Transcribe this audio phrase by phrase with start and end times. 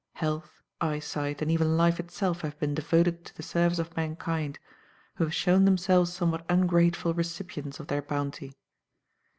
[0.13, 4.57] Health, eyesight, and even life itself have been devoted to the service of mankind,
[5.17, 8.53] who have shown themselves somewhat ungrateful recipients of their bounty.